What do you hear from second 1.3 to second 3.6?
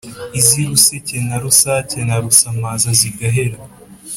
rusake na rusamaza zigahera